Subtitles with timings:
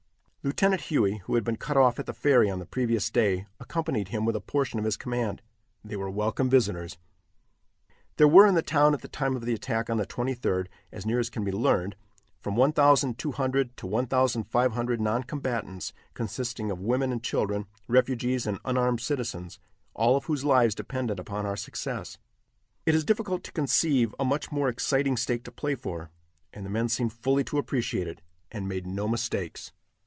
[0.43, 4.07] Lieutenant Huey, who had been cut off at the ferry on the previous day, accompanied
[4.07, 5.43] him with a portion of his command.
[5.85, 6.97] They were welcome visitors.
[8.17, 11.05] There were in the town at the time of the attack on the 23d, as
[11.05, 11.95] near as can be learned,
[12.39, 19.59] from 1,200 to 1,500 noncombatants, consisting of women and children, refugees and unarmed citizens,
[19.93, 22.17] all of whose lives depended upon our success.
[22.87, 26.09] It is difficult to conceive a much more exciting stake to play for,
[26.51, 29.71] and the men seemed fully to appreciate it, and made no mistakes.